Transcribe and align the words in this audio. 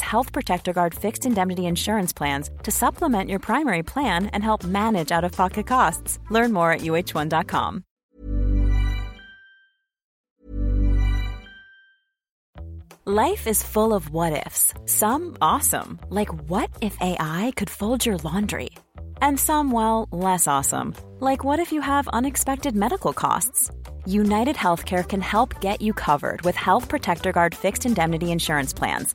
Health 0.00 0.32
Protector 0.32 0.72
Guard 0.72 0.94
fixed 0.94 1.26
indemnity 1.26 1.66
insurance 1.66 2.12
plans 2.12 2.50
to 2.64 2.70
supplement 2.70 3.30
your 3.30 3.38
primary 3.38 3.82
plan 3.82 4.26
and 4.26 4.42
help 4.42 4.64
manage 4.64 5.12
out 5.12 5.24
of 5.24 5.32
pocket 5.32 5.66
costs. 5.66 6.18
Learn 6.30 6.52
more 6.52 6.72
at 6.72 6.80
uh1.com. 6.80 7.84
Life 13.06 13.46
is 13.46 13.62
full 13.62 13.92
of 13.92 14.10
what 14.10 14.46
ifs, 14.46 14.74
some 14.84 15.36
awesome, 15.40 15.98
like 16.10 16.28
what 16.48 16.70
if 16.80 16.96
AI 17.00 17.50
could 17.56 17.68
fold 17.68 18.06
your 18.06 18.18
laundry? 18.18 18.70
And 19.22 19.40
some, 19.40 19.72
well, 19.72 20.06
less 20.12 20.46
awesome, 20.46 20.94
like 21.18 21.42
what 21.42 21.58
if 21.58 21.72
you 21.72 21.80
have 21.80 22.06
unexpected 22.08 22.76
medical 22.76 23.12
costs? 23.12 23.70
United 24.04 24.54
Healthcare 24.54 25.02
can 25.02 25.22
help 25.22 25.60
get 25.60 25.80
you 25.80 25.92
covered 25.92 26.42
with 26.42 26.56
Health 26.56 26.88
Protector 26.88 27.32
Guard 27.32 27.54
fixed 27.54 27.86
indemnity 27.86 28.30
insurance 28.30 28.72
plans. 28.72 29.14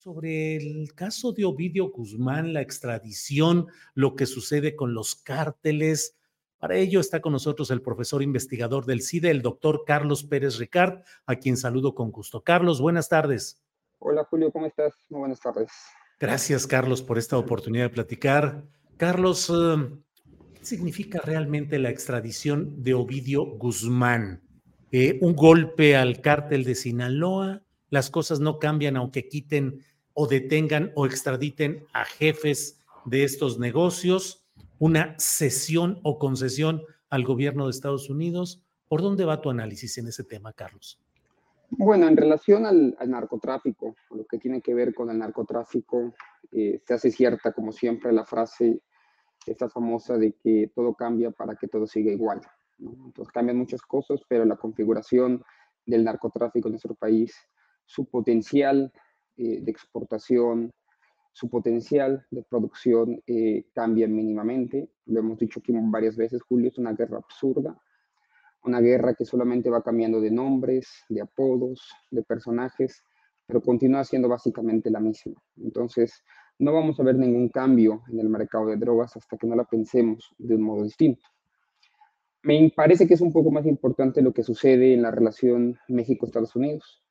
Sobre 0.00 0.56
el 0.56 0.94
caso 0.94 1.32
de 1.32 1.44
Ovidio 1.44 1.90
Guzmán, 1.90 2.54
la 2.54 2.62
extradición, 2.62 3.66
lo 3.92 4.16
que 4.16 4.24
sucede 4.24 4.74
con 4.74 4.94
los 4.94 5.14
cárteles. 5.14 6.16
Para 6.58 6.76
ello 6.76 7.00
está 7.00 7.20
con 7.20 7.34
nosotros 7.34 7.70
el 7.70 7.82
profesor 7.82 8.22
investigador 8.22 8.86
del 8.86 9.02
CIDE, 9.02 9.30
el 9.30 9.42
doctor 9.42 9.84
Carlos 9.86 10.24
Pérez 10.24 10.56
Ricard, 10.56 11.02
a 11.26 11.36
quien 11.36 11.58
saludo 11.58 11.94
con 11.94 12.12
gusto. 12.12 12.42
Carlos, 12.42 12.80
buenas 12.80 13.10
tardes. 13.10 13.62
Hola 13.98 14.24
Julio, 14.24 14.50
¿cómo 14.50 14.64
estás? 14.64 14.94
Muy 15.10 15.18
buenas 15.18 15.38
tardes. 15.38 15.70
Gracias 16.18 16.66
Carlos 16.66 17.02
por 17.02 17.18
esta 17.18 17.36
oportunidad 17.36 17.84
de 17.84 17.90
platicar. 17.90 18.64
Carlos, 18.96 19.50
eh, 19.50 19.86
¿qué 20.54 20.64
significa 20.64 21.20
realmente 21.22 21.78
la 21.78 21.90
extradición 21.90 22.82
de 22.82 22.94
Ovidio 22.94 23.44
Guzmán? 23.44 24.42
Eh, 24.92 25.18
¿Un 25.20 25.36
golpe 25.36 25.94
al 25.94 26.22
cártel 26.22 26.64
de 26.64 26.74
Sinaloa? 26.74 27.62
Las 27.90 28.08
cosas 28.08 28.40
no 28.40 28.58
cambian 28.58 28.96
aunque 28.96 29.28
quiten 29.28 29.84
o 30.20 30.26
detengan 30.26 30.92
o 30.96 31.06
extraditen 31.06 31.86
a 31.94 32.04
jefes 32.04 32.78
de 33.06 33.24
estos 33.24 33.58
negocios, 33.58 34.44
una 34.78 35.14
cesión 35.18 35.98
o 36.02 36.18
concesión 36.18 36.82
al 37.08 37.24
gobierno 37.24 37.64
de 37.64 37.70
Estados 37.70 38.10
Unidos. 38.10 38.62
¿Por 38.86 39.00
dónde 39.00 39.24
va 39.24 39.40
tu 39.40 39.48
análisis 39.48 39.96
en 39.96 40.08
ese 40.08 40.22
tema, 40.22 40.52
Carlos? 40.52 41.00
Bueno, 41.70 42.06
en 42.06 42.18
relación 42.18 42.66
al, 42.66 42.98
narcotráfico, 43.06 43.96
lo 44.10 44.26
que 44.26 44.36
tiene 44.36 44.60
que 44.60 44.74
ver 44.74 44.92
con 44.92 45.08
el 45.08 45.16
narcotráfico, 45.18 46.12
eh, 46.52 46.82
se 46.84 46.92
hace 46.92 47.10
cierta, 47.10 47.52
como 47.52 47.72
siempre, 47.72 48.12
la 48.12 48.26
frase, 48.26 48.82
esta 49.46 49.70
famosa 49.70 50.18
de 50.18 50.32
que 50.32 50.70
todo 50.74 50.92
cambia 50.92 51.30
para 51.30 51.54
que 51.54 51.66
todo 51.66 51.86
siga 51.86 52.12
igual. 52.12 52.42
Entonces 52.78 53.32
cambian 53.32 53.56
muchas 53.56 53.80
cosas, 53.80 54.20
pero 54.28 54.44
la 54.44 54.56
configuración 54.56 55.42
del 55.86 56.04
narcotráfico 56.04 56.68
en 56.68 56.72
nuestro 56.72 56.94
país, 56.94 57.34
su 57.86 58.04
potencial 58.04 58.92
eh, 59.36 59.60
de 59.60 59.70
exportación, 59.70 60.72
su 61.32 61.48
potencial 61.48 62.26
de 62.30 62.42
producción 62.42 63.22
eh, 63.26 63.64
cambia 63.72 64.08
mínimamente. 64.08 64.90
Lo 65.06 65.20
hemos 65.20 65.38
dicho 65.38 65.60
aquí 65.60 65.72
varias 65.74 66.16
veces, 66.16 66.42
Julio, 66.42 66.68
es 66.68 66.78
una 66.78 66.92
guerra 66.92 67.18
absurda, 67.18 67.80
una 68.64 68.80
guerra 68.80 69.14
que 69.14 69.24
solamente 69.24 69.70
va 69.70 69.82
cambiando 69.82 70.20
de 70.20 70.30
nombres, 70.30 71.04
de 71.08 71.20
apodos, 71.20 71.90
de 72.10 72.22
personajes, 72.22 73.02
pero 73.46 73.62
continúa 73.62 74.04
siendo 74.04 74.28
básicamente 74.28 74.90
la 74.90 75.00
misma. 75.00 75.34
Entonces, 75.56 76.22
no 76.58 76.72
vamos 76.72 77.00
a 77.00 77.02
ver 77.02 77.16
ningún 77.16 77.48
cambio 77.48 78.02
en 78.12 78.20
el 78.20 78.28
mercado 78.28 78.66
de 78.66 78.76
drogas 78.76 79.16
hasta 79.16 79.36
que 79.36 79.46
no 79.46 79.56
la 79.56 79.64
pensemos 79.64 80.34
de 80.38 80.56
un 80.56 80.62
modo 80.62 80.84
distinto. 80.84 81.22
Me 82.42 82.72
parece 82.74 83.06
que 83.06 83.14
es 83.14 83.20
un 83.20 83.32
poco 83.32 83.50
más 83.50 83.66
importante 83.66 84.22
lo 84.22 84.32
que 84.32 84.42
sucede 84.42 84.94
en 84.94 85.02
la 85.02 85.10
relación 85.10 85.78
México-Estados 85.88 86.54
Unidos. 86.56 87.02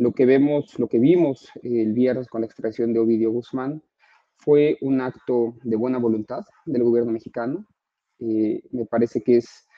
Lo 0.00 0.12
que 0.12 0.24
vemos, 0.24 0.78
lo 0.78 0.88
que 0.88 0.98
vimos 0.98 1.50
el 1.62 1.92
viernes 1.92 2.26
con 2.26 2.40
la 2.40 2.46
extracción 2.46 2.94
de 2.94 3.00
Ovidio 3.00 3.30
Guzmán 3.32 3.82
fue 4.38 4.78
un 4.80 5.02
acto 5.02 5.56
de 5.62 5.76
buena 5.76 5.98
voluntad 5.98 6.40
del 6.64 6.84
gobierno 6.84 7.12
mexicano. 7.12 7.66
Eh, 8.18 8.62
me 8.70 8.86
parece 8.86 9.20
que 9.22 9.36
es 9.36 9.68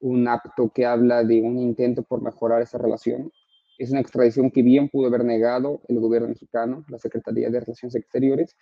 un 0.00 0.28
acto 0.28 0.70
que 0.74 0.86
habla 0.86 1.24
de 1.24 1.42
un 1.42 1.58
intento 1.58 2.02
por 2.04 2.22
mejorar 2.22 2.62
esa 2.62 2.78
relación. 2.78 3.30
Es 3.76 3.90
una 3.90 4.00
extradición 4.00 4.50
que 4.50 4.62
bien 4.62 4.88
pudo 4.88 5.08
haber 5.08 5.26
negado 5.26 5.82
el 5.88 6.00
gobierno 6.00 6.28
mexicano, 6.28 6.82
la 6.88 6.98
Secretaría 6.98 7.50
de 7.50 7.60
Relaciones 7.60 7.96
Exteriores, 7.96 8.56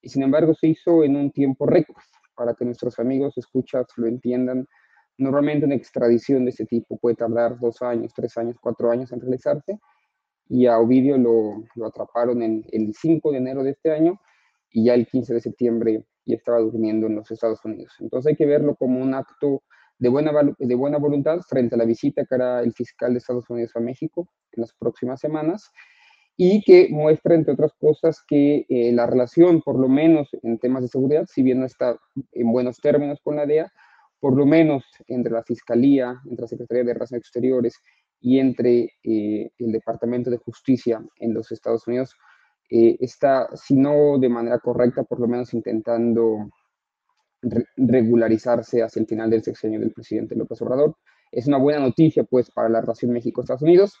y 0.00 0.08
sin 0.08 0.22
embargo 0.22 0.54
se 0.54 0.68
hizo 0.68 1.02
en 1.02 1.16
un 1.16 1.32
tiempo 1.32 1.66
récord, 1.66 2.04
para 2.36 2.54
que 2.54 2.64
nuestros 2.64 2.96
amigos 3.00 3.36
escuchas 3.36 3.86
lo 3.96 4.06
entiendan. 4.06 4.68
Normalmente 5.18 5.66
una 5.66 5.74
extradición 5.74 6.44
de 6.44 6.52
ese 6.52 6.64
tipo 6.64 6.96
puede 6.96 7.16
tardar 7.16 7.58
dos 7.58 7.82
años, 7.82 8.12
tres 8.14 8.36
años, 8.36 8.56
cuatro 8.60 8.88
años 8.92 9.10
en 9.10 9.20
realizarse, 9.20 9.80
y 10.50 10.66
a 10.66 10.78
Ovidio 10.78 11.16
lo, 11.16 11.86
atraparon 11.86 12.42
el 12.42 12.92
5 12.92 13.30
de 13.30 13.38
enero 13.38 13.62
de 13.62 13.70
este 13.70 13.92
año 13.92 14.20
y 14.72 14.84
ya 14.84 14.94
el 14.94 15.06
15 15.06 15.32
de 15.32 15.40
septiembre 15.40 16.04
ya 16.26 16.36
estaba 16.36 16.58
durmiendo 16.58 17.06
en 17.06 17.14
los 17.14 17.30
Estados 17.30 17.64
Unidos. 17.64 17.94
Entonces 18.00 18.30
hay 18.30 18.36
que 18.36 18.46
verlo 18.46 18.74
como 18.74 19.00
un 19.00 19.14
acto 19.14 19.62
de 19.98 20.08
buena, 20.08 20.32
de 20.58 20.74
buena 20.74 20.98
voluntad 20.98 21.40
frente 21.48 21.76
a 21.76 21.78
la 21.78 21.84
visita 21.84 22.24
que 22.24 22.34
hará 22.34 22.60
el 22.62 22.72
fiscal 22.72 23.12
de 23.12 23.18
Estados 23.18 23.48
Unidos 23.48 23.72
a 23.76 23.80
México 23.80 24.28
en 24.52 24.62
las 24.62 24.74
próximas 24.74 25.20
semanas 25.20 25.70
y 26.36 26.62
que 26.62 26.88
muestra, 26.90 27.34
entre 27.34 27.52
otras 27.52 27.72
cosas, 27.78 28.20
que 28.26 28.66
eh, 28.68 28.92
la 28.92 29.06
relación, 29.06 29.60
por 29.60 29.78
lo 29.78 29.88
menos 29.88 30.28
en 30.42 30.58
temas 30.58 30.82
de 30.82 30.88
seguridad, 30.88 31.26
si 31.28 31.42
bien 31.42 31.60
no 31.60 31.66
está 31.66 31.96
en 32.32 32.50
buenos 32.50 32.78
términos 32.78 33.20
con 33.22 33.36
la 33.36 33.46
DEA, 33.46 33.70
por 34.18 34.36
lo 34.36 34.46
menos 34.46 34.84
entre 35.06 35.32
la 35.32 35.42
Fiscalía, 35.42 36.18
entre 36.24 36.42
la 36.42 36.48
Secretaría 36.48 36.84
de 36.84 36.94
Relaciones 36.94 37.22
Exteriores 37.22 37.74
y 38.20 38.38
entre 38.38 38.92
eh, 39.02 39.50
el 39.58 39.72
Departamento 39.72 40.30
de 40.30 40.36
Justicia 40.36 41.02
en 41.16 41.34
los 41.34 41.50
Estados 41.52 41.86
Unidos 41.86 42.14
eh, 42.70 42.96
está, 43.00 43.48
si 43.56 43.74
no 43.74 44.18
de 44.18 44.28
manera 44.28 44.58
correcta, 44.58 45.02
por 45.02 45.20
lo 45.20 45.26
menos 45.26 45.52
intentando 45.54 46.50
regularizarse 47.76 48.82
hacia 48.82 49.00
el 49.00 49.06
final 49.06 49.30
del 49.30 49.42
sexenio 49.42 49.80
del 49.80 49.92
presidente 49.92 50.36
López 50.36 50.60
Obrador. 50.62 50.96
Es 51.32 51.46
una 51.46 51.56
buena 51.56 51.80
noticia, 51.80 52.22
pues, 52.24 52.50
para 52.50 52.68
la 52.68 52.82
relación 52.82 53.12
México-Estados 53.12 53.62
Unidos. 53.62 53.94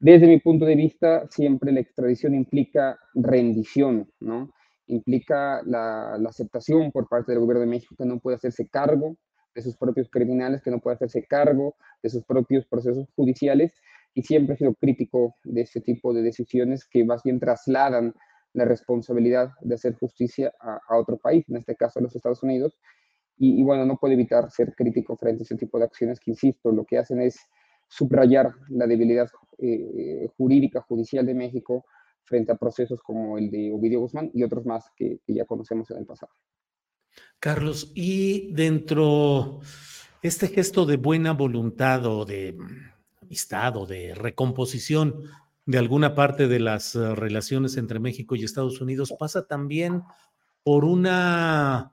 Desde 0.00 0.26
mi 0.26 0.40
punto 0.40 0.64
de 0.64 0.74
vista, 0.74 1.26
siempre 1.30 1.72
la 1.72 1.80
extradición 1.80 2.34
implica 2.34 2.98
rendición, 3.14 4.10
¿no? 4.20 4.50
Implica 4.86 5.62
la, 5.64 6.18
la 6.18 6.28
aceptación 6.28 6.90
por 6.90 7.08
parte 7.08 7.32
del 7.32 7.40
gobierno 7.40 7.60
de 7.60 7.68
México 7.68 7.94
que 7.96 8.04
no 8.04 8.18
puede 8.18 8.36
hacerse 8.36 8.68
cargo 8.68 9.16
de 9.54 9.62
sus 9.62 9.76
propios 9.76 10.08
criminales, 10.10 10.62
que 10.62 10.70
no 10.70 10.80
puede 10.80 10.96
hacerse 10.96 11.24
cargo 11.24 11.76
de 12.02 12.10
sus 12.10 12.24
propios 12.24 12.66
procesos 12.66 13.08
judiciales 13.14 13.72
y 14.14 14.22
siempre 14.22 14.54
he 14.54 14.58
sido 14.58 14.74
crítico 14.74 15.36
de 15.44 15.62
este 15.62 15.80
tipo 15.80 16.12
de 16.12 16.22
decisiones 16.22 16.86
que 16.86 17.04
más 17.04 17.22
bien 17.22 17.40
trasladan 17.40 18.14
la 18.52 18.64
responsabilidad 18.64 19.50
de 19.60 19.74
hacer 19.74 19.94
justicia 19.94 20.52
a, 20.60 20.96
otro 20.96 21.18
país, 21.18 21.44
en 21.48 21.56
este 21.56 21.74
caso 21.74 21.98
a 21.98 22.02
los 22.02 22.14
Estados 22.14 22.42
Unidos. 22.42 22.78
Y, 23.36 23.64
bueno, 23.64 23.84
no 23.84 23.96
puedo 23.96 24.14
evitar 24.14 24.48
ser 24.52 24.74
crítico 24.76 25.16
frente 25.16 25.42
a 25.42 25.44
ese 25.44 25.56
tipo 25.56 25.76
de 25.78 25.84
acciones 25.86 26.20
que, 26.20 26.30
insisto, 26.30 26.70
lo 26.70 26.84
que 26.84 26.98
hacen 26.98 27.20
es 27.20 27.36
subrayar 27.88 28.52
la 28.68 28.86
debilidad 28.86 29.28
eh, 29.58 30.28
jurídica, 30.36 30.80
judicial 30.82 31.26
de 31.26 31.34
México 31.34 31.84
frente 32.22 32.52
a 32.52 32.56
procesos 32.56 33.02
como 33.02 33.36
el 33.36 33.50
de 33.50 33.72
Ovidio 33.72 34.00
Guzmán 34.00 34.30
y 34.32 34.44
otros 34.44 34.64
más 34.64 34.88
que 34.96 35.18
ya 35.26 35.44
conocemos 35.44 35.90
en 35.90 35.98
el 35.98 36.06
pasado. 36.06 36.32
Carlos, 37.44 37.92
y 37.94 38.50
dentro 38.52 39.60
este 40.22 40.48
gesto 40.48 40.86
de 40.86 40.96
buena 40.96 41.34
voluntad 41.34 42.06
o 42.06 42.24
de 42.24 42.56
amistad 43.20 43.76
o 43.76 43.84
de 43.84 44.14
recomposición 44.14 45.24
de 45.66 45.76
alguna 45.76 46.14
parte 46.14 46.48
de 46.48 46.58
las 46.58 46.94
eh, 46.94 47.14
relaciones 47.14 47.76
entre 47.76 48.00
México 48.00 48.34
y 48.34 48.44
Estados 48.44 48.80
Unidos 48.80 49.12
pasa 49.18 49.46
también 49.46 50.04
por 50.62 50.86
una 50.86 51.92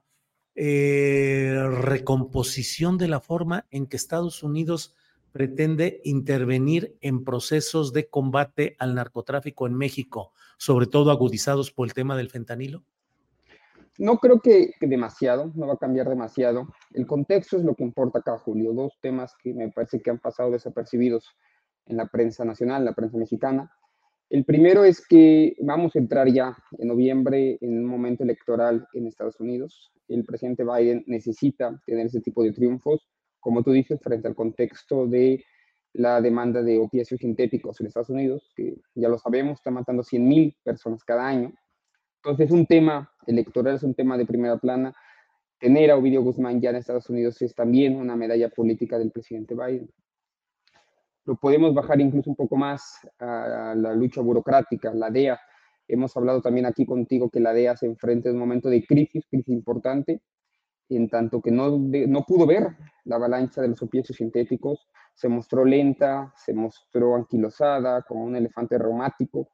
eh, 0.56 1.62
recomposición 1.69 2.98
de 2.98 3.09
la 3.09 3.19
forma 3.19 3.65
en 3.71 3.88
que 3.88 3.98
Estados 3.98 4.44
Unidos 4.44 4.95
pretende 5.33 6.00
intervenir 6.06 6.95
en 7.01 7.25
procesos 7.25 7.92
de 7.92 8.07
combate 8.07 8.77
al 8.80 8.95
narcotráfico 8.95 9.68
en 9.68 9.74
México, 9.74 10.31
sobre 10.57 10.88
todo 10.88 11.12
agudizados 11.12 11.71
por 11.71 11.89
el 11.89 11.94
tema 11.94 12.15
del 12.15 12.30
fentanilo? 12.30 12.86
No 13.97 14.17
creo 14.17 14.39
que, 14.39 14.71
demasiado, 14.81 15.51
no 15.55 15.67
va 15.67 15.73
a 15.73 15.77
cambiar 15.77 16.09
demasiado. 16.09 16.67
El 16.93 17.05
contexto 17.05 17.57
es 17.57 17.63
lo 17.63 17.75
que 17.75 17.83
importa 17.83 18.19
acá, 18.19 18.38
Julio. 18.38 18.73
Dos 18.73 18.97
temas 19.01 19.35
que 19.41 19.53
me 19.53 19.69
parece 19.69 20.01
que 20.01 20.09
han 20.09 20.19
pasado 20.19 20.51
desapercibidos 20.51 21.35
en 21.85 21.97
la 21.97 22.07
prensa 22.07 22.45
nacional, 22.45 22.85
la 22.85 22.93
prensa 22.93 23.17
mexicana. 23.17 23.71
El 24.29 24.45
primero 24.45 24.85
es 24.85 25.05
que 25.05 25.55
vamos 25.59 25.93
a 25.95 25.99
entrar 25.99 26.31
ya 26.31 26.55
en 26.77 26.88
noviembre 26.88 27.57
en 27.59 27.79
un 27.79 27.85
momento 27.85 28.23
electoral 28.23 28.88
en 28.93 29.07
Estados 29.07 29.39
Unidos. 29.41 29.91
El 30.07 30.23
presidente 30.23 30.63
Biden 30.63 31.03
necesita 31.07 31.77
tener 31.85 32.05
ese 32.05 32.21
tipo 32.21 32.41
de 32.43 32.53
triunfos, 32.53 33.09
como 33.41 33.61
tú 33.61 33.71
dices, 33.71 33.99
frente 34.01 34.29
al 34.29 34.35
contexto 34.35 35.05
de 35.05 35.43
la 35.93 36.21
demanda 36.21 36.61
de 36.61 36.79
opiáceos 36.79 37.19
sintéticos 37.19 37.81
en 37.81 37.88
Estados 37.88 38.09
Unidos, 38.09 38.49
que 38.55 38.75
ya 38.95 39.09
lo 39.09 39.17
sabemos, 39.17 39.59
está 39.59 39.71
matando 39.71 40.03
100.000 40.03 40.55
personas 40.63 41.03
cada 41.03 41.27
año. 41.27 41.51
Entonces, 42.23 42.47
es 42.47 42.51
un 42.51 42.65
tema 42.65 43.12
electoral, 43.25 43.75
es 43.75 43.83
un 43.83 43.94
tema 43.94 44.18
de 44.18 44.25
primera 44.25 44.57
plana. 44.57 44.94
Tener 45.59 45.91
a 45.91 45.97
Ovidio 45.97 46.23
Guzmán 46.23 46.62
ya 46.62 46.71
en 46.71 46.77
Estados 46.77 47.09
Unidos 47.09 47.41
es 47.41 47.53
también 47.53 47.95
una 47.95 48.15
medalla 48.15 48.50
política 48.50 48.97
del 48.97 49.12
presidente 49.12 49.56
Biden 49.56 49.89
lo 51.25 51.35
podemos 51.35 51.73
bajar 51.73 52.01
incluso 52.01 52.29
un 52.29 52.35
poco 52.35 52.56
más 52.56 53.07
a 53.19 53.73
la 53.75 53.94
lucha 53.94 54.21
burocrática, 54.21 54.94
la 54.94 55.09
DEA. 55.09 55.39
Hemos 55.88 56.15
hablado 56.18 56.41
también 56.41 56.65
aquí 56.65 56.85
contigo 56.85 57.29
que 57.29 57.39
la 57.39 57.53
DEA 57.53 57.75
se 57.75 57.85
enfrenta 57.85 58.29
a 58.29 58.33
un 58.33 58.39
momento 58.39 58.69
de 58.69 58.85
crisis, 58.85 59.25
crisis 59.29 59.50
importante, 59.50 60.21
en 60.89 61.09
tanto 61.09 61.41
que 61.41 61.51
no, 61.51 61.77
no 61.77 62.25
pudo 62.25 62.45
ver 62.45 62.75
la 63.06 63.15
avalancha 63.15 63.62
de 63.62 63.69
los 63.69 63.81
opiáceos 63.81 64.17
sintéticos, 64.17 64.89
se 65.13 65.29
mostró 65.29 65.63
lenta, 65.63 66.33
se 66.35 66.53
mostró 66.53 67.15
anquilosada, 67.15 68.01
como 68.03 68.25
un 68.25 68.35
elefante 68.35 68.77
reumático, 68.77 69.50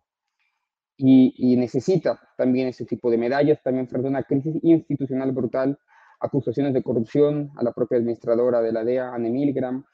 y, 0.97 1.33
y, 1.37 1.55
necesita 1.57 2.19
también 2.37 2.67
ese 2.67 2.85
tipo 2.85 3.11
de 3.11 3.17
medallas, 3.17 3.61
también 3.61 3.87
frente 3.87 4.07
a 4.07 4.11
una 4.11 4.23
crisis 4.23 4.55
institucional 4.63 5.31
brutal, 5.31 5.77
acusaciones 6.19 6.73
de 6.73 6.83
corrupción 6.83 7.51
a 7.55 7.63
la 7.63 7.71
propia 7.71 7.97
administradora 7.99 8.61
de 8.61 8.71
la 8.71 8.83
DEA, 8.83 9.13
Anne 9.13 9.29
Milgram, 9.29 9.85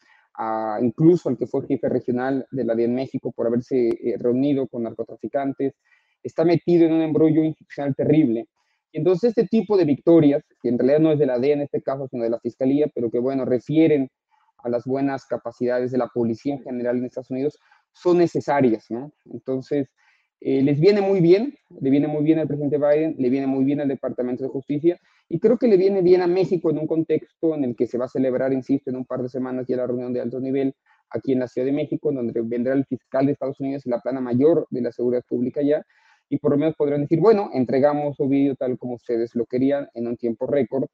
incluso 0.82 1.30
al 1.30 1.38
que 1.38 1.48
fue 1.48 1.66
jefe 1.68 1.90
regional 1.90 2.48
de 2.52 2.64
la 2.64 2.76
DEA 2.76 2.86
en 2.86 2.96
México 2.96 3.32
por 3.32 3.48
haberse 3.48 3.90
eh, 3.90 4.18
reunido 4.18 4.68
con 4.68 4.84
narcotraficantes, 4.84 5.74
está 6.24 6.46
metido 6.46 6.86
en 6.86 6.94
un 6.94 7.02
embrollo 7.02 7.44
institucional 7.44 7.96
terrible. 7.96 8.48
Y 8.92 9.00
entonces 9.00 9.30
este 9.30 9.48
tipo 9.48 9.76
de 9.78 9.86
victorias, 9.86 10.44
que 10.62 10.70
en 10.70 10.78
realidad 10.78 11.00
no 11.00 11.12
es 11.12 11.20
de 11.20 11.26
la 11.26 11.40
DEA 11.40 11.54
en 11.56 11.62
este 11.62 11.82
caso, 11.82 12.08
sino 12.08 12.24
de 12.24 12.30
la 12.30 12.40
Fiscalía, 12.40 12.90
pero 12.94 13.12
que 13.12 13.20
bueno, 13.20 13.46
refieren 13.46 14.10
a 14.60 14.70
las 14.70 14.86
buenas 14.86 15.26
capacidades 15.26 15.92
de 15.92 15.98
la 15.98 16.08
policía 16.08 16.54
en 16.54 16.64
general 16.64 16.98
en 16.98 17.06
Estados 17.06 17.32
Unidos, 17.32 17.60
son 17.92 18.18
necesarias, 18.18 18.86
¿no? 18.90 19.12
Entonces, 19.26 19.90
eh, 20.46 20.62
les 20.62 20.78
viene 20.78 21.00
muy 21.00 21.22
bien, 21.22 21.56
le 21.80 21.90
viene 21.90 22.08
muy 22.08 22.22
bien 22.22 22.38
al 22.40 22.48
presidente 22.48 22.78
Biden, 22.78 23.16
le 23.18 23.30
viene 23.30 23.48
muy 23.48 23.64
bien 23.64 23.80
al 23.80 23.88
Departamento 23.88 24.44
de 24.44 24.50
Justicia 24.50 25.00
y 25.30 25.40
creo 25.40 25.58
que 25.58 25.70
le 25.70 25.78
viene 25.78 26.02
bien 26.02 26.22
a 26.22 26.28
México 26.28 26.70
en 26.70 26.80
un 26.80 26.86
contexto 26.86 27.56
en 27.56 27.64
el 27.64 27.78
que 27.78 27.88
se 27.88 27.98
va 27.98 28.06
a 28.06 28.10
celebrar, 28.10 28.52
insisto, 28.52 28.90
en 28.90 28.98
un 28.98 29.06
par 29.06 29.22
de 29.24 29.30
semanas 29.30 29.68
ya 29.70 29.78
la 29.78 29.88
reunión 29.88 30.12
de 30.12 30.20
alto 30.20 30.42
nivel 30.42 30.76
aquí 31.10 31.32
en 31.32 31.40
la 31.40 31.48
Ciudad 31.48 31.66
de 31.66 31.72
México, 31.72 32.12
donde 32.12 32.34
vendrá 32.42 32.74
el 32.74 32.84
fiscal 32.86 33.26
de 33.26 33.32
Estados 33.32 33.58
Unidos 33.62 33.86
y 33.86 33.90
la 33.90 34.02
plana 34.02 34.20
mayor 34.20 34.68
de 34.70 34.82
la 34.82 34.92
seguridad 34.92 35.24
pública 35.28 35.62
ya 35.62 35.82
y 36.28 36.40
por 36.40 36.52
lo 36.52 36.58
menos 36.58 36.76
podrán 36.76 37.02
decir, 37.02 37.22
bueno, 37.22 37.50
entregamos 37.54 38.18
vídeo 38.20 38.56
tal 38.56 38.78
como 38.78 38.96
ustedes 38.96 39.36
lo 39.36 39.46
querían 39.46 39.88
en 39.94 40.08
un 40.08 40.18
tiempo 40.18 40.46
récord, 40.46 40.86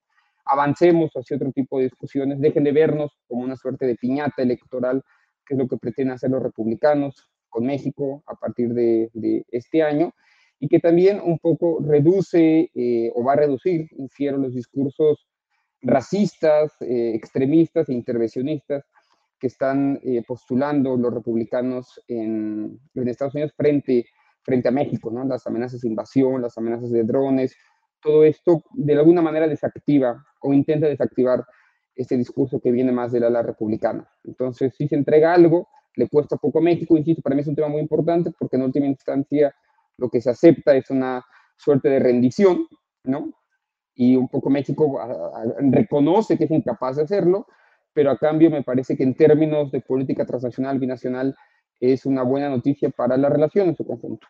avancemos 0.45 1.11
hacia 1.13 1.37
otro 1.37 1.51
tipo 1.51 1.77
de 1.77 1.85
discusiones, 1.85 2.39
dejen 2.39 2.65
de 2.65 2.71
vernos 2.71 3.17
como 3.27 3.43
una 3.43 3.55
suerte 3.55 3.87
de 3.87 3.95
piñata 3.95 4.43
electoral, 4.43 5.01
que 5.45 5.55
es 5.55 5.57
lo 5.57 5.67
que 5.67 5.77
pretenden 5.77 6.13
hacer 6.13 6.29
los 6.29 6.43
republicanos, 6.43 7.31
con 7.49 7.65
México 7.65 8.23
a 8.27 8.35
partir 8.35 8.73
de, 8.73 9.09
este 9.51 9.83
año 9.83 10.13
y 10.59 10.67
que 10.67 10.79
también 10.79 11.21
un 11.23 11.39
poco 11.39 11.79
reduce 11.81 12.69
eh, 12.73 13.11
o 13.15 13.23
va 13.23 13.33
a 13.33 13.37
reducir, 13.37 13.87
infiero, 13.97 14.37
los 14.37 14.53
discursos 14.53 15.27
racistas, 15.81 16.73
eh, 16.81 17.13
extremistas 17.15 17.87
e 17.89 17.93
intervencionistas 17.93 18.83
que 19.39 19.47
están 19.47 19.99
eh, 20.03 20.21
postulando 20.27 20.97
los 20.97 21.13
republicanos 21.13 22.01
en, 22.07 22.79
Estados 22.93 23.33
Unidos 23.35 23.53
frente, 23.55 24.05
frente 24.43 24.67
a 24.67 24.71
México, 24.71 25.09
¿no? 25.09 25.23
las 25.23 25.47
amenazas 25.47 25.81
de 25.81 25.87
invasión, 25.87 26.41
las 26.41 26.57
amenazas 26.57 26.91
de 26.91 27.03
drones, 27.03 27.55
todo 28.01 28.23
esto 28.23 28.63
de 28.71 28.93
alguna 28.93 29.21
manera 29.21 29.47
desactiva 29.47 30.23
o 30.41 30.53
intenta 30.53 30.87
desactivar 30.87 31.45
este 31.95 32.17
discurso 32.17 32.59
que 32.59 32.71
viene 32.71 32.91
más 32.91 33.11
del 33.11 33.23
ala 33.23 33.41
republicana. 33.41 34.09
Entonces, 34.23 34.73
si 34.77 34.87
se 34.87 34.95
entrega 34.95 35.33
algo, 35.33 35.67
le 35.95 36.07
cuesta 36.07 36.37
poco 36.37 36.59
a 36.59 36.61
México, 36.61 36.97
insisto, 36.97 37.21
para 37.21 37.35
mí 37.35 37.41
es 37.41 37.47
un 37.47 37.55
tema 37.55 37.67
muy 37.67 37.81
importante 37.81 38.31
porque 38.37 38.55
en 38.55 38.63
última 38.63 38.85
instancia 38.85 39.53
lo 39.97 40.09
que 40.09 40.21
se 40.21 40.29
acepta 40.29 40.75
es 40.75 40.89
una 40.89 41.23
suerte 41.57 41.89
de 41.89 41.99
rendición, 41.99 42.67
¿no? 43.03 43.33
Y 43.95 44.15
un 44.15 44.29
poco 44.29 44.49
México 44.49 44.99
reconoce 45.59 46.37
que 46.37 46.45
es 46.45 46.51
incapaz 46.51 46.95
de 46.95 47.03
hacerlo, 47.03 47.47
pero 47.93 48.11
a 48.11 48.17
cambio 48.17 48.49
me 48.49 48.63
parece 48.63 48.95
que 48.95 49.03
en 49.03 49.15
términos 49.15 49.71
de 49.71 49.81
política 49.81 50.25
transnacional, 50.25 50.79
binacional, 50.79 51.35
es 51.79 52.05
una 52.05 52.23
buena 52.23 52.49
noticia 52.49 52.89
para 52.89 53.17
la 53.17 53.29
relación 53.29 53.69
en 53.69 53.75
su 53.75 53.85
conjunto. 53.85 54.27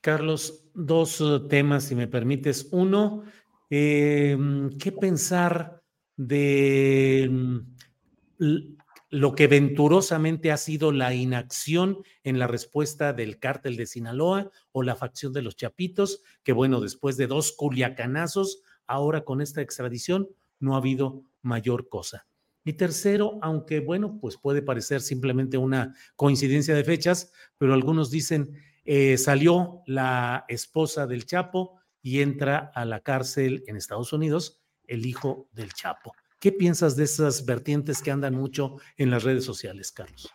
Carlos, 0.00 0.70
dos 0.74 1.20
eh, 1.20 1.40
temas, 1.48 1.84
si 1.84 1.94
me 1.94 2.06
permites. 2.06 2.68
Uno, 2.72 3.22
em, 3.70 4.70
¿qué 4.78 4.92
pensar 4.92 5.82
de 6.16 7.28
mm, 7.30 8.77
lo 9.10 9.34
que 9.34 9.46
venturosamente 9.46 10.52
ha 10.52 10.56
sido 10.56 10.92
la 10.92 11.14
inacción 11.14 12.02
en 12.24 12.38
la 12.38 12.46
respuesta 12.46 13.12
del 13.12 13.38
cártel 13.38 13.76
de 13.76 13.86
Sinaloa 13.86 14.50
o 14.72 14.82
la 14.82 14.96
facción 14.96 15.32
de 15.32 15.42
los 15.42 15.56
Chapitos, 15.56 16.22
que 16.42 16.52
bueno, 16.52 16.80
después 16.80 17.16
de 17.16 17.26
dos 17.26 17.52
culiacanazos, 17.52 18.62
ahora 18.86 19.24
con 19.24 19.40
esta 19.40 19.62
extradición 19.62 20.28
no 20.60 20.74
ha 20.74 20.78
habido 20.78 21.22
mayor 21.42 21.88
cosa. 21.88 22.26
Y 22.64 22.74
tercero, 22.74 23.38
aunque 23.40 23.80
bueno, 23.80 24.18
pues 24.20 24.36
puede 24.36 24.60
parecer 24.60 25.00
simplemente 25.00 25.56
una 25.56 25.94
coincidencia 26.16 26.74
de 26.74 26.84
fechas, 26.84 27.32
pero 27.56 27.72
algunos 27.72 28.10
dicen, 28.10 28.52
eh, 28.84 29.16
salió 29.16 29.82
la 29.86 30.44
esposa 30.48 31.06
del 31.06 31.24
Chapo 31.24 31.80
y 32.02 32.20
entra 32.20 32.70
a 32.74 32.84
la 32.84 33.00
cárcel 33.00 33.64
en 33.66 33.76
Estados 33.76 34.12
Unidos 34.12 34.62
el 34.84 35.06
hijo 35.06 35.48
del 35.52 35.72
Chapo. 35.72 36.12
¿Qué 36.40 36.52
piensas 36.52 36.94
de 36.94 37.04
esas 37.04 37.44
vertientes 37.44 38.00
que 38.00 38.12
andan 38.12 38.34
mucho 38.34 38.76
en 38.96 39.10
las 39.10 39.24
redes 39.24 39.44
sociales, 39.44 39.90
Carlos? 39.90 40.32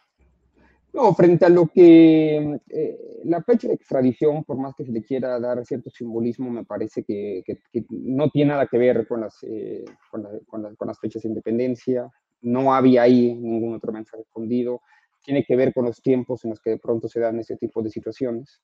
No, 0.91 1.13
frente 1.15 1.45
a 1.45 1.49
lo 1.49 1.67
que 1.67 2.59
eh, 2.69 3.21
la 3.23 3.41
fecha 3.41 3.69
de 3.69 3.73
extradición, 3.73 4.43
por 4.43 4.57
más 4.57 4.75
que 4.75 4.85
se 4.85 4.91
le 4.91 5.01
quiera 5.01 5.39
dar 5.39 5.65
cierto 5.65 5.89
simbolismo, 5.89 6.51
me 6.51 6.65
parece 6.65 7.03
que, 7.03 7.41
no 7.89 8.29
tiene 8.29 8.51
nada 8.51 8.67
que 8.67 8.77
ver 8.77 9.07
con 9.07 9.21
las, 9.21 9.37
eh, 9.43 9.85
con, 10.11 10.77
las 10.87 10.99
fechas 10.99 11.23
de 11.23 11.29
independencia. 11.29 12.11
No 12.41 12.73
había 12.73 13.03
ahí 13.03 13.33
ningún 13.33 13.73
otro 13.73 13.93
mensaje 13.93 14.23
escondido. 14.23 14.81
Tiene 15.23 15.45
que 15.45 15.55
ver 15.55 15.73
con 15.73 15.85
los 15.85 16.01
tiempos 16.01 16.43
en 16.43 16.51
los 16.51 16.61
que 16.61 16.71
de 16.71 16.79
pronto 16.79 17.07
se 17.07 17.21
dan 17.21 17.39
ese 17.39 17.55
tipo 17.55 17.81
de 17.81 17.89
situaciones. 17.89 18.61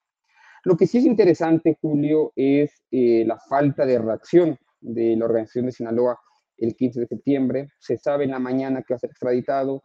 Lo 0.66 0.76
que 0.76 0.88
sí 0.88 0.98
es 0.98 1.06
interesante, 1.06 1.78
Julio, 1.82 2.34
es 2.36 2.84
eh, 2.92 3.24
la 3.26 3.40
falta 3.40 3.86
de 3.86 3.98
reacción 3.98 4.60
de 4.82 5.16
la 5.16 5.26
organización 5.26 5.68
de 5.68 5.72
Sinaloa 5.72 6.20
el 6.60 6.76
15 6.76 7.02
de 7.02 7.08
septiembre. 7.08 7.70
Se 7.80 7.98
sabe 7.98 8.26
en 8.26 8.32
la 8.32 8.40
mañana 8.40 8.82
que 8.82 8.94
va 8.94 8.98
a 8.98 9.00
ser 9.00 9.12
extraditado. 9.12 9.84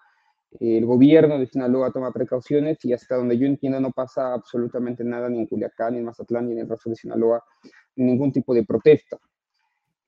El 0.60 0.86
gobierno 0.86 1.38
de 1.38 1.46
Sinaloa 1.46 1.90
toma 1.90 2.12
precauciones 2.12 2.84
y 2.84 2.92
hasta 2.92 3.16
donde 3.16 3.36
yo 3.36 3.46
entiendo 3.46 3.80
no 3.80 3.90
pasa 3.90 4.34
absolutamente 4.34 5.02
nada 5.02 5.28
ni 5.28 5.38
en 5.38 5.46
Culiacán, 5.46 5.94
ni 5.94 5.98
en 5.98 6.04
Mazatlán, 6.04 6.46
ni 6.46 6.52
en 6.52 6.60
el 6.60 6.68
resto 6.68 6.90
de 6.90 6.96
Sinaloa, 6.96 7.42
ningún 7.96 8.32
tipo 8.32 8.54
de 8.54 8.64
protesta. 8.64 9.18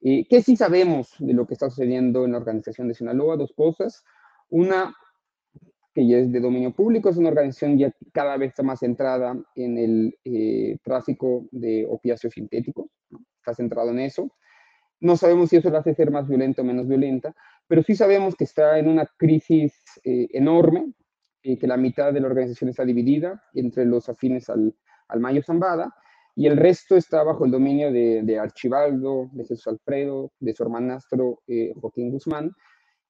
Eh, 0.01 0.25
¿Qué 0.29 0.43
sí 0.43 0.57
sabemos 0.57 1.15
de 1.19 1.33
lo 1.33 1.47
que 1.47 1.55
está 1.55 1.69
sucediendo 1.69 2.25
en 2.25 2.33
la 2.33 2.39
organización 2.39 2.87
de 2.87 2.95
Sinaloa? 2.95 3.37
Dos 3.37 3.53
cosas. 3.57 4.05
Una, 4.51 4.95
que 5.93 6.07
ya 6.07 6.19
es 6.19 6.31
de 6.31 6.39
dominio 6.39 6.73
público, 6.73 7.09
es 7.09 7.17
una 7.17 7.31
organización 7.31 7.77
ya 7.77 7.93
cada 8.13 8.37
vez 8.37 8.51
está 8.51 8.63
más 8.63 8.81
centrada 8.81 9.37
en 9.57 9.79
el 9.79 10.19
eh, 10.25 10.79
tráfico 10.85 11.49
de 11.51 11.87
opiáceos 11.91 12.35
sintéticos, 12.35 12.87
está 13.39 13.55
centrado 13.55 13.91
en 13.91 14.01
eso. 14.01 14.31
No 15.07 15.17
sabemos 15.17 15.51
si 15.51 15.57
eso 15.57 15.71
la 15.71 15.79
hace 15.79 15.95
ser 15.95 16.11
más 16.11 16.27
violenta 16.27 16.63
o 16.63 16.65
menos 16.65 16.89
violenta, 16.89 17.33
pero 17.69 17.83
sí 17.83 17.95
sabemos 17.95 18.35
que 18.35 18.43
está 18.43 18.79
en 18.81 18.89
una 18.89 19.07
crisis 19.17 19.73
eh, 20.05 20.27
enorme, 20.33 20.93
y 21.43 21.57
que 21.59 21.69
la 21.69 21.77
mitad 21.77 22.13
de 22.13 22.21
la 22.21 22.27
organización 22.27 22.71
está 22.71 22.85
dividida 22.85 23.41
entre 23.55 23.85
los 23.85 24.09
afines 24.09 24.51
al, 24.51 24.75
al 25.07 25.21
Mayo 25.21 25.43
Zambada, 25.45 25.95
y 26.35 26.49
el 26.49 26.57
resto 26.57 26.97
está 26.97 27.23
bajo 27.23 27.45
el 27.45 27.53
dominio 27.53 27.93
de, 27.93 28.23
de 28.25 28.37
Archibaldo, 28.37 29.31
de 29.33 29.45
Jesús 29.45 29.69
Alfredo, 29.69 30.33
de 30.41 30.53
su 30.53 30.65
hermanastro 30.65 31.39
eh, 31.47 31.73
Joaquín 31.81 32.11
Guzmán, 32.11 32.51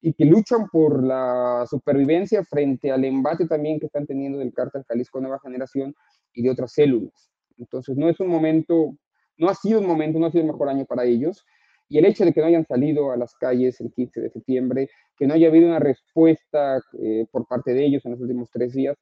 y 0.03 0.13
que 0.13 0.27
luchan 0.27 0.69
por 0.71 1.03
la 1.03 1.65
supervivencia 1.67 2.45
frente 2.45 2.93
al 2.93 3.07
embate 3.07 3.47
también 3.47 3.81
que 3.81 3.87
están 3.87 4.07
teniendo 4.07 4.39
del 4.39 4.53
cártel 4.53 4.85
Jalisco 4.87 5.19
Nueva 5.19 5.41
Generación 5.41 5.95
y 6.35 6.43
de 6.43 6.51
otras 6.51 6.73
células. 6.73 7.31
Entonces, 7.57 7.97
no 7.97 8.11
es 8.11 8.21
un 8.21 8.29
momento, 8.29 8.95
no 9.39 9.49
ha 9.49 9.55
sido 9.55 9.81
un 9.81 9.87
momento, 9.87 10.19
no 10.19 10.27
ha 10.27 10.31
sido 10.31 10.43
el 10.43 10.53
mejor 10.53 10.69
año 10.69 10.85
para 10.85 11.05
ellos. 11.05 11.43
Y 11.89 11.99
el 11.99 12.07
hecho 12.07 12.25
de 12.25 12.33
que 12.33 12.41
no 12.41 12.47
hayan 12.47 12.67
salido 12.67 13.13
a 13.13 13.17
las 13.17 13.35
calles 13.35 13.81
el 13.81 13.93
15 13.93 14.21
de 14.21 14.31
septiembre, 14.31 14.89
que 15.17 15.27
no 15.27 15.35
haya 15.35 15.49
habido 15.49 15.69
una 15.69 15.79
respuesta 15.79 16.81
eh, 17.01 17.27
por 17.31 17.47
parte 17.47 17.73
de 17.73 17.85
ellos 17.85 18.05
en 18.05 18.13
los 18.13 18.21
últimos 18.21 18.51
tres 18.51 18.73
días, 18.73 18.97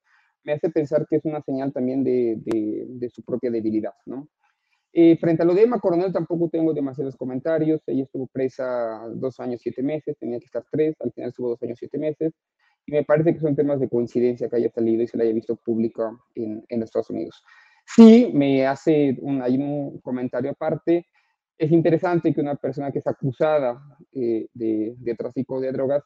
me 0.44 0.52
hace 0.52 0.68
pensar 0.70 1.06
que 1.08 1.16
es 1.16 1.24
una 1.24 1.40
señal 1.40 1.72
también 1.72 2.04
de, 2.04 2.36
de, 2.44 2.84
de 2.88 3.10
su 3.10 3.22
propia 3.22 3.50
debilidad, 3.50 3.94
¿no? 4.04 4.28
Eh, 4.96 5.16
frente 5.16 5.42
a 5.42 5.44
lo 5.44 5.54
de 5.54 5.62
Emma 5.62 5.80
Coronel 5.80 6.12
tampoco 6.12 6.48
tengo 6.48 6.72
demasiados 6.72 7.16
comentarios. 7.16 7.82
Ella 7.88 8.04
estuvo 8.04 8.28
presa 8.28 9.02
dos 9.12 9.40
años, 9.40 9.60
siete 9.60 9.82
meses, 9.82 10.16
tenía 10.20 10.38
que 10.38 10.44
estar 10.44 10.64
tres, 10.70 10.94
al 11.00 11.10
final 11.12 11.30
estuvo 11.30 11.48
dos 11.48 11.62
años, 11.64 11.78
siete 11.80 11.98
meses. 11.98 12.32
Y 12.86 12.92
me 12.92 13.02
parece 13.02 13.34
que 13.34 13.40
son 13.40 13.56
temas 13.56 13.80
de 13.80 13.88
coincidencia 13.88 14.48
que 14.48 14.54
haya 14.54 14.70
salido 14.70 15.02
y 15.02 15.08
se 15.08 15.16
la 15.16 15.24
haya 15.24 15.32
visto 15.32 15.56
pública 15.56 16.16
en, 16.36 16.64
en 16.68 16.82
Estados 16.82 17.10
Unidos. 17.10 17.42
Sí, 17.86 18.30
me 18.32 18.66
hace 18.66 19.16
un, 19.20 19.42
hay 19.42 19.56
un 19.56 19.98
comentario 20.00 20.52
aparte. 20.52 21.06
Es 21.56 21.70
interesante 21.70 22.34
que 22.34 22.40
una 22.40 22.56
persona 22.56 22.90
que 22.90 22.98
es 22.98 23.06
acusada 23.06 23.80
eh, 24.12 24.48
de, 24.54 24.94
de, 24.98 25.14
tráfico 25.14 25.60
de 25.60 25.72
drogas, 25.72 26.02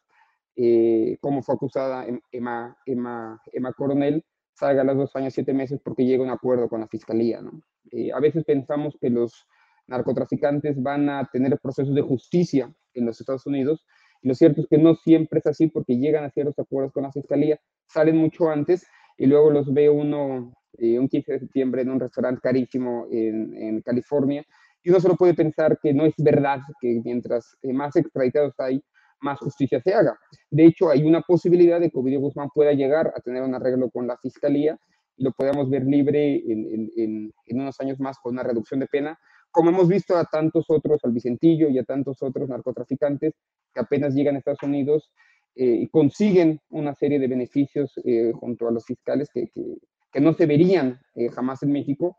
eh, 0.57 1.17
como 1.21 1.43
fue 1.43 1.55
acusada 1.55 2.07
Emma, 2.31 2.77
Emma, 2.85 3.41
Emma 3.53 3.73
Coronel, 3.73 4.25
salga 4.53 4.83
a 4.83 4.85
los 4.85 4.97
dos 4.97 5.17
años, 5.17 5.33
siete 5.33 5.55
meses 5.55 5.81
porque 5.83 6.05
llega 6.05 6.23
a 6.23 6.27
un 6.27 6.33
acuerdo 6.33 6.69
con 6.69 6.81
la 6.81 6.89
fiscalía. 6.89 7.41
¿no? 7.41 7.63
Eh, 7.93 8.13
a 8.13 8.21
veces 8.21 8.45
pensamos 8.45 8.97
que 9.01 9.09
los 9.09 9.47
narcotraficantes 9.87 10.83
van 10.83 11.09
a 11.09 11.29
tener 11.33 11.59
procesos 11.61 11.95
de 11.95 12.03
justicia 12.03 12.75
en 12.93 13.07
los 13.07 13.21
Estados 13.21 13.47
Unidos, 13.47 13.87
y 14.21 14.29
lo 14.29 14.35
cierto 14.35 14.61
es 14.61 14.67
que 14.69 14.79
no 14.79 14.97
siempre 14.97 15.39
es 15.39 15.47
así 15.47 15.69
porque 15.69 15.97
llegan 15.97 16.25
a 16.25 16.31
ciertos 16.31 16.59
acuerdos 16.59 16.93
con 16.93 17.05
la 17.05 17.13
fiscalía, 17.13 17.59
salen 17.87 18.17
mucho 18.17 18.51
antes 18.51 18.87
y 19.17 19.27
luego 19.27 19.51
los 19.51 19.73
ve 19.73 19.89
uno 19.89 20.53
eh, 20.79 20.99
un 20.99 21.09
15 21.09 21.33
de 21.33 21.39
septiembre 21.41 21.83
en 21.83 21.91
un 21.91 22.01
restaurante 22.01 22.41
carísimo 22.43 23.07
en, 23.11 23.55
en, 23.57 23.81
California 23.83 24.45
y 24.89 24.91
uno 24.91 25.01
solo 25.01 25.17
puede 25.17 25.35
pensar 25.35 25.79
que 25.83 25.93
no 25.93 26.07
es 26.07 26.15
verdad 26.17 26.61
que 26.81 27.03
mientras 27.05 27.55
eh, 27.61 27.75
más 27.75 27.95
extraditados 27.95 28.55
hay, 28.57 28.83
más 29.21 29.39
justicia 29.39 29.83
se 29.83 29.93
haga. 29.93 30.19
De 30.51 30.65
hecho, 30.65 30.89
hay 30.89 31.05
una 31.05 31.21
posibilidad 31.21 31.79
de 31.79 31.91
que 31.91 31.99
Ovidio 31.99 32.21
Guzmán 32.21 32.49
pueda 32.55 32.73
llegar 32.73 33.13
a 33.15 33.21
tener 33.21 33.43
un 33.43 33.55
arreglo 33.55 33.91
con 33.91 34.07
la 34.07 34.17
fiscalía 34.17 34.79
y 35.19 35.25
lo 35.25 35.33
podamos 35.33 35.69
ver 35.69 35.85
libre 35.85 36.37
en, 36.37 36.91
en, 36.97 37.33
en, 37.45 37.61
unos 37.61 37.79
años 37.81 38.01
más 38.01 38.17
con 38.19 38.33
una 38.33 38.43
reducción 38.43 38.81
de 38.81 38.87
pena, 38.87 39.19
como 39.51 39.69
hemos 39.69 39.89
visto 39.89 40.17
a 40.17 40.25
tantos 40.25 40.65
otros, 40.69 41.01
al 41.05 41.13
Vicentillo 41.13 41.69
y 41.69 41.79
a 41.79 41.85
tantos 41.85 42.23
otros 42.23 42.49
narcotraficantes 42.49 43.35
que 43.75 43.81
apenas 43.81 44.15
llegan 44.15 44.37
a 44.37 44.39
Estados 44.39 44.63
Unidos 44.63 45.13
eh, 45.55 45.81
y 45.83 45.89
consiguen 45.89 46.61
una 46.71 46.95
serie 46.95 47.19
de 47.19 47.29
beneficios 47.29 47.93
eh, 48.07 48.33
junto 48.35 48.67
a 48.67 48.71
los 48.71 48.87
fiscales 48.87 49.29
que, 49.35 49.49
que, 49.49 49.77
que 50.11 50.21
no 50.21 50.33
se 50.33 50.47
verían 50.47 50.99
eh, 51.15 51.29
jamás 51.29 51.63
en 51.63 51.73
México. 51.73 52.17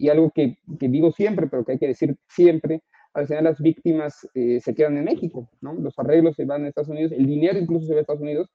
Y 0.00 0.08
algo 0.08 0.30
que, 0.34 0.56
que, 0.78 0.88
digo 0.88 1.12
siempre, 1.12 1.46
pero 1.46 1.62
que 1.62 1.72
hay 1.72 1.78
que 1.78 1.88
decir 1.88 2.16
siempre, 2.26 2.82
al 3.12 3.26
final 3.26 3.44
las 3.44 3.60
víctimas 3.60 4.26
eh, 4.34 4.58
se 4.64 4.74
quedan 4.74 4.96
en 4.96 5.04
México, 5.04 5.50
¿no? 5.60 5.74
Los 5.74 5.98
arreglos 5.98 6.36
se 6.36 6.46
van 6.46 6.64
a 6.64 6.68
Estados 6.68 6.88
Unidos, 6.88 7.12
el 7.12 7.26
dinero 7.26 7.58
incluso 7.58 7.86
se 7.86 7.92
va 7.92 7.98
a 7.98 8.00
Estados 8.00 8.22
Unidos, 8.22 8.48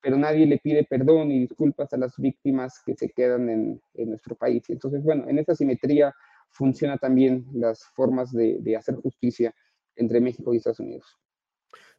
pero 0.00 0.16
nadie 0.16 0.46
le 0.46 0.56
pide 0.56 0.84
perdón 0.84 1.30
y 1.32 1.40
disculpas 1.40 1.92
a 1.92 1.98
las 1.98 2.16
víctimas 2.16 2.80
que 2.86 2.94
se 2.94 3.10
quedan 3.10 3.50
en, 3.50 3.80
en 3.92 4.08
nuestro 4.08 4.36
país. 4.36 4.62
Entonces, 4.70 5.02
bueno, 5.04 5.28
en 5.28 5.38
esa 5.38 5.54
simetría 5.54 6.14
funciona 6.50 6.96
también 6.96 7.44
las 7.52 7.84
formas 7.94 8.32
de, 8.32 8.56
de 8.60 8.76
hacer 8.76 8.94
justicia 8.94 9.54
entre 9.96 10.22
México 10.22 10.54
y 10.54 10.56
Estados 10.56 10.80
Unidos. 10.80 11.18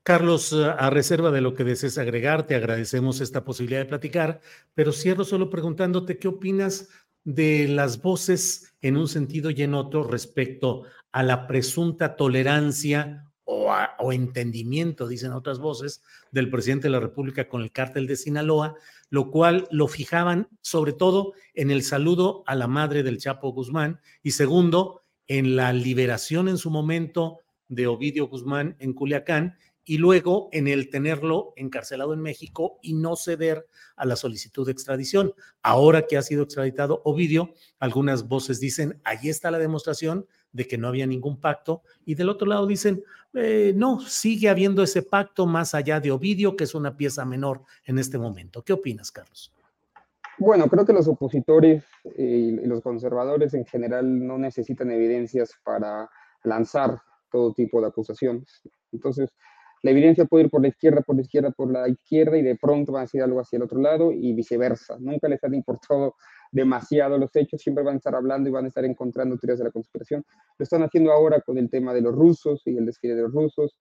Carlos, 0.02 0.54
a 0.54 0.90
reserva 0.90 1.32
de 1.32 1.42
lo 1.42 1.54
que 1.54 1.66
desees 1.66 1.98
agregar, 1.98 2.48
te 2.48 2.56
agradecemos 2.56 3.20
esta 3.20 3.44
posibilidad 3.44 3.82
de 3.82 3.88
platicar, 3.88 4.40
pero 4.74 4.94
cierro 4.94 5.26
solo 5.26 5.50
preguntándote 5.50 6.18
qué 6.18 6.30
opinas 6.30 6.90
de 7.28 7.68
las 7.68 8.02
voces 8.02 8.74
en 8.82 8.96
un 8.96 9.10
sentido 9.10 9.50
y 9.52 9.62
en 9.62 9.74
otro 9.74 10.04
respecto 10.04 10.84
a 11.12 11.24
la 11.24 11.46
presunta 11.46 12.16
tolerancia 12.16 13.26
o, 13.44 14.14
entendimiento, 14.14 15.10
dicen 15.10 15.34
otras 15.34 15.60
voces, 15.60 16.02
del 16.32 16.50
presidente 16.50 16.88
de 16.88 16.92
la 16.92 17.02
República 17.02 17.50
con 17.50 17.62
el 17.62 17.74
cártel 17.74 18.08
de 18.08 18.16
Sinaloa, 18.16 18.76
lo 19.10 19.30
cual 19.30 19.68
lo 19.72 19.90
fijaban 19.90 20.48
sobre 20.62 20.94
todo 20.94 21.34
en 21.54 21.70
el 21.70 21.84
saludo 21.84 22.44
a 22.48 22.56
la 22.56 22.68
madre 22.68 23.04
del 23.04 23.18
Chapo 23.18 23.52
Guzmán 23.52 24.00
y 24.24 24.32
segundo, 24.32 25.04
en 25.28 25.58
la 25.58 25.74
liberación 25.74 26.48
en 26.48 26.58
su 26.58 26.70
momento 26.70 27.40
de 27.68 27.88
Ovidio 27.88 28.28
Guzmán 28.28 28.78
en 28.80 28.94
Culiacán 28.94 29.58
y 29.88 29.98
luego 30.00 30.50
en 30.52 30.68
el 30.68 30.90
tenerlo 30.90 31.54
encarcelado 31.56 32.14
en 32.14 32.20
México 32.20 32.78
y 32.82 32.94
no 32.94 33.16
ceder 33.16 33.66
a 33.96 34.06
la 34.06 34.18
solicitud 34.18 34.66
de 34.66 34.74
extradición. 34.74 35.34
Ahora 35.64 36.06
que 36.06 36.18
ha 36.18 36.22
sido 36.22 36.44
extraditado 36.44 37.02
Ovidio, 37.06 37.54
algunas 37.80 38.28
voces 38.28 38.60
dicen, 38.60 39.00
ahí 39.06 39.30
está 39.30 39.50
la 39.50 39.60
demostración 39.60 40.28
de 40.52 40.68
que 40.68 40.78
no 40.78 40.90
había 40.90 41.08
ningún 41.08 41.40
pacto, 41.40 41.84
y 42.04 42.16
del 42.16 42.28
otro 42.28 42.48
lado 42.48 42.68
dicen, 42.68 43.02
eh, 43.34 43.72
no, 43.76 44.02
sigue 44.02 44.50
habiendo 44.50 44.84
ese 44.84 45.04
pacto 45.04 45.46
más 45.46 45.74
allá 45.74 46.02
de 46.02 46.12
Ovidio, 46.12 46.58
que 46.58 46.66
es 46.66 46.76
una 46.76 46.98
pieza 46.98 47.24
menor 47.24 47.62
en 47.86 47.98
este 47.98 48.18
momento. 48.18 48.64
¿Qué 48.64 48.74
opinas, 48.74 49.10
Carlos? 49.10 49.54
Bueno, 50.38 50.68
creo 50.68 50.86
que 50.86 50.94
los 50.94 51.08
opositores 51.08 51.86
eh, 52.04 52.60
y 52.62 52.66
los 52.66 52.82
conservadores 52.82 53.54
en 53.54 53.66
general 53.66 54.28
no 54.28 54.38
necesitan 54.38 54.92
evidencias 54.92 55.54
para 55.64 56.10
lanzar 56.44 57.02
todo 57.32 57.54
tipo 57.54 57.80
de 57.80 57.88
acusaciones. 57.88 58.62
Entonces, 58.92 59.30
la 59.84 59.92
evidencia 59.92 60.26
puede 60.26 60.46
ir 60.46 60.50
por 60.50 60.62
la 60.62 60.70
izquierda, 60.70 61.02
por 61.02 61.16
la 61.16 61.22
izquierda, 61.22 61.52
por 61.52 61.72
la 61.72 61.88
izquierda 61.88 62.38
y 62.38 62.42
de 62.42 62.56
pronto 62.56 62.92
van 62.92 63.02
a 63.02 63.06
decir 63.06 63.22
algo 63.22 63.40
hacia 63.40 63.58
el 63.58 63.64
otro 63.64 63.80
lado 63.80 64.12
y 64.12 64.34
viceversa. 64.34 64.98
Nunca 65.00 65.28
les 65.28 65.44
han 65.44 65.54
importado 65.54 66.16
demasiado 66.52 67.18
los 67.18 67.36
hechos, 67.36 67.62
siempre 67.62 67.84
van 67.84 67.96
a 67.96 67.98
estar 67.98 68.16
hablando 68.16 68.50
y 68.50 68.52
van 68.52 68.66
a 68.66 68.68
estar 68.70 68.86
encontrando 68.86 69.38
teorías 69.38 69.60
de 69.60 69.66
la 69.66 69.72
conspiración. 69.72 70.26
Lo 70.58 70.64
están 70.64 70.82
haciendo 70.84 71.12
ahora 71.12 71.42
con 71.42 71.58
el 71.58 71.70
tema 71.70 71.94
de 71.94 72.02
los 72.02 72.16
rusos 72.16 72.62
y 72.66 72.76
el 72.76 72.86
desfile 72.86 73.16
de 73.16 73.24
los 73.24 73.34
rusos. 73.34 73.78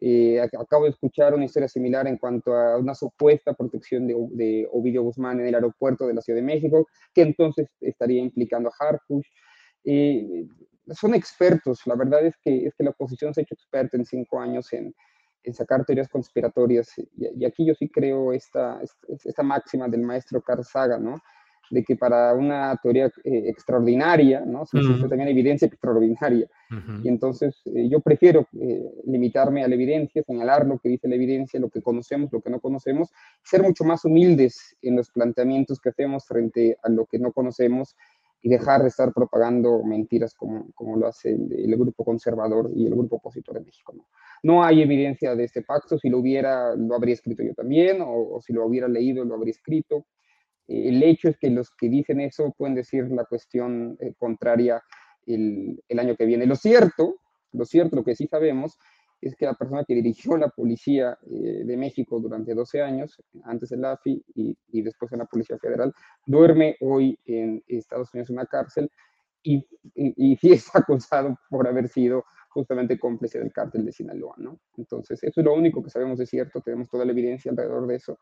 Eh, 0.00 0.40
acabo 0.40 0.84
de 0.84 0.90
escuchar 0.90 1.34
una 1.34 1.44
historia 1.44 1.68
similar 1.68 2.06
en 2.06 2.18
cuanto 2.18 2.54
a 2.54 2.78
una 2.78 2.94
supuesta 2.94 3.54
protección 3.54 4.06
de, 4.06 4.14
de 4.30 4.68
Ovidio 4.72 5.02
Guzmán 5.02 5.40
en 5.40 5.46
el 5.46 5.54
aeropuerto 5.54 6.06
de 6.06 6.14
la 6.14 6.20
Ciudad 6.20 6.38
de 6.38 6.42
México, 6.46 6.88
que 7.14 7.22
entonces 7.22 7.68
estaría 7.80 8.20
implicando 8.20 8.70
a 8.70 8.84
Harfush. 8.84 9.26
Eh, 9.84 10.46
son 10.92 11.14
expertos, 11.14 11.86
la 11.86 11.94
verdad 11.94 12.26
es 12.26 12.36
que, 12.42 12.66
es 12.66 12.74
que 12.74 12.84
la 12.84 12.90
oposición 12.90 13.32
se 13.32 13.40
ha 13.40 13.44
hecho 13.44 13.54
experta 13.54 13.96
en 13.96 14.04
cinco 14.04 14.38
años 14.38 14.70
en, 14.72 14.94
en 15.44 15.54
sacar 15.54 15.84
teorías 15.84 16.08
conspiratorias. 16.08 16.92
Y, 16.98 17.08
y, 17.38 17.44
aquí 17.44 17.64
yo 17.64 17.74
sí 17.74 17.88
creo 17.88 18.32
esta, 18.32 18.80
esta 19.24 19.42
máxima 19.42 19.88
del 19.88 20.02
maestro 20.02 20.40
Carl 20.40 20.64
Sagan, 20.64 21.04
¿no? 21.04 21.20
De 21.70 21.82
que 21.82 21.96
para 21.96 22.34
una 22.34 22.76
teoría 22.82 23.06
eh, 23.24 23.44
extraordinaria, 23.46 24.40
¿no? 24.40 24.66
Se 24.66 24.76
necesita 24.76 25.04
uh 25.04 25.06
-huh. 25.06 25.08
también 25.08 25.28
evidencia 25.30 25.66
extraordinaria. 25.66 26.46
Uh 26.70 26.74
-huh. 26.74 27.04
Y 27.04 27.08
entonces 27.08 27.62
eh, 27.66 27.88
yo 27.88 28.00
prefiero 28.00 28.46
eh, 28.60 28.84
limitarme 29.06 29.64
a 29.64 29.68
la 29.68 29.74
evidencia, 29.74 30.22
señalar 30.22 30.66
lo 30.66 30.78
que 30.78 30.90
dice 30.90 31.08
la 31.08 31.14
evidencia, 31.14 31.58
lo 31.58 31.70
que 31.70 31.80
conocemos, 31.80 32.30
lo 32.32 32.40
que 32.40 32.50
no 32.50 32.60
conocemos, 32.60 33.10
ser 33.42 33.62
mucho 33.62 33.84
más 33.84 34.04
humildes 34.04 34.76
en 34.82 34.96
los 34.96 35.10
planteamientos 35.10 35.80
que 35.80 35.88
hacemos 35.88 36.26
frente 36.26 36.76
a 36.82 36.88
lo 36.90 37.06
que 37.06 37.18
no 37.18 37.32
conocemos 37.32 37.96
y 38.42 38.50
dejar 38.50 38.82
de 38.82 38.88
estar 38.88 39.10
propagando 39.14 39.82
mentiras 39.84 40.34
como, 40.34 40.70
como 40.74 40.96
lo 40.98 41.06
hace 41.06 41.30
el, 41.30 41.50
el, 41.50 41.76
grupo 41.76 42.04
conservador 42.04 42.70
y 42.74 42.86
el 42.86 42.94
grupo 42.94 43.16
opositor 43.16 43.56
en 43.56 43.64
México. 43.64 43.94
¿no? 43.96 44.04
No 44.44 44.62
hay 44.62 44.82
evidencia 44.82 45.34
de 45.34 45.44
este 45.44 45.62
pacto, 45.62 45.98
si 45.98 46.10
lo 46.10 46.18
hubiera, 46.18 46.76
lo 46.76 46.94
habría 46.94 47.14
escrito 47.14 47.42
yo 47.42 47.54
también, 47.54 48.02
o, 48.02 48.40
si 48.42 48.52
lo 48.52 48.66
hubiera 48.66 48.86
leído, 48.86 49.24
lo 49.24 49.36
habría 49.36 49.52
escrito. 49.52 50.06
Eh, 50.68 50.90
el 50.90 51.02
hecho 51.02 51.30
es 51.30 51.38
que 51.38 51.48
los 51.48 51.70
que 51.70 51.88
dicen 51.88 52.20
eso 52.20 52.54
pueden 52.56 52.74
decir 52.74 53.10
la 53.10 53.24
cuestión 53.24 53.96
eh, 54.00 54.12
contraria 54.18 54.82
el, 55.26 55.82
año 55.98 56.14
que 56.14 56.26
viene. 56.26 56.44
Lo 56.44 56.56
cierto, 56.56 57.16
lo 57.52 57.64
cierto, 57.64 57.96
lo 57.96 58.04
que 58.04 58.14
sí 58.14 58.26
sabemos, 58.26 58.78
es 59.18 59.34
que 59.34 59.46
la 59.46 59.54
persona 59.54 59.82
que 59.82 59.94
dirigió 59.94 60.36
la 60.36 60.50
policía 60.50 61.16
eh, 61.22 61.62
de 61.64 61.76
México 61.78 62.20
durante 62.20 62.52
12 62.52 62.82
años, 62.82 63.16
antes 63.44 63.72
en 63.72 63.80
la 63.80 63.92
AFI 63.92 64.22
y, 64.34 64.82
después 64.82 65.10
en 65.12 65.20
la 65.20 65.24
Policía 65.24 65.56
Federal, 65.56 65.90
duerme 66.26 66.76
hoy 66.80 67.18
en 67.24 67.64
Estados 67.66 68.12
Unidos 68.12 68.28
en 68.28 68.36
una 68.36 68.44
cárcel 68.44 68.90
y, 69.42 69.56
y, 69.94 70.36
y 70.36 70.38
es 70.52 70.68
acusado 70.76 71.34
por 71.48 71.66
haber 71.66 71.88
sido 71.88 72.26
justamente 72.54 72.98
cómplice 72.98 73.38
del 73.40 73.52
cártel 73.52 73.84
de 73.84 73.92
Sinaloa, 73.92 74.36
¿no? 74.38 74.60
Entonces, 74.76 75.22
eso 75.22 75.40
es 75.40 75.44
lo 75.44 75.52
único 75.52 75.82
que 75.82 75.90
sabemos 75.90 76.18
de 76.18 76.26
cierto, 76.26 76.60
tenemos 76.60 76.88
toda 76.88 77.04
la 77.04 77.12
evidencia 77.12 77.50
alrededor 77.50 77.86
de 77.86 77.96
eso. 77.96 78.18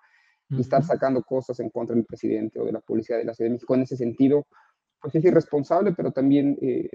y 0.49 0.61
estar 0.61 0.83
sacando 0.83 1.23
cosas 1.23 1.59
en 1.61 1.71
contra 1.71 1.97
del 1.97 2.05
presidente 2.05 2.61
o 2.61 2.67
de 2.67 2.73
la 2.73 2.81
policía 2.81 3.17
de 3.17 3.25
la 3.25 3.33
Ciudad 3.33 3.49
de 3.49 3.55
México. 3.55 3.75
En 3.75 3.83
ese 3.83 3.97
sentido, 3.97 4.47
pues 5.01 5.15
es 5.15 5.25
irresponsable, 5.25 5.95
pero 5.97 6.11
también 6.11 6.59
eh, 6.61 6.91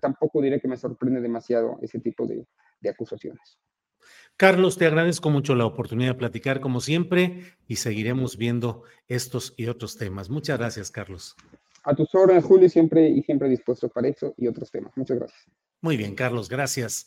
tampoco 0.00 0.40
diré 0.40 0.60
que 0.60 0.68
me 0.68 0.76
sorprende 0.76 1.20
demasiado 1.20 1.78
ese 1.82 1.98
tipo 1.98 2.26
de, 2.26 2.46
de 2.80 2.88
acusaciones. 2.88 3.58
Carlos, 4.36 4.78
te 4.78 4.86
agradezco 4.86 5.30
mucho 5.30 5.54
la 5.54 5.66
oportunidad 5.66 6.12
de 6.12 6.18
platicar 6.18 6.60
como 6.60 6.80
siempre 6.80 7.42
y 7.66 7.76
seguiremos 7.76 8.36
viendo 8.36 8.82
estos 9.08 9.54
y 9.56 9.66
otros 9.66 9.96
temas. 9.96 10.30
Muchas 10.30 10.58
gracias, 10.58 10.90
Carlos. 10.90 11.34
A 11.82 11.94
tus 11.94 12.14
órdenes, 12.14 12.44
Julio, 12.44 12.68
siempre 12.68 13.08
y 13.08 13.22
siempre 13.22 13.48
dispuesto 13.48 13.88
para 13.88 14.08
eso 14.08 14.34
y 14.36 14.48
otros 14.48 14.70
temas. 14.70 14.92
Muchas 14.96 15.18
gracias. 15.18 15.46
Muy 15.80 15.96
bien, 15.96 16.14
Carlos, 16.14 16.48
gracias. 16.50 17.06